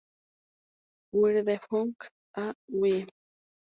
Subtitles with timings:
[1.11, 3.07] Where The Fuk-A-Wie?